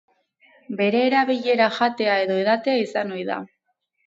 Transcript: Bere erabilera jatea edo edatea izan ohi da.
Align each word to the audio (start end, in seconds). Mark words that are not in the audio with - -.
Bere 0.79 1.01
erabilera 1.09 1.67
jatea 1.75 2.17
edo 2.23 2.39
edatea 2.47 2.81
izan 2.87 3.15
ohi 3.19 3.29
da. 3.31 3.39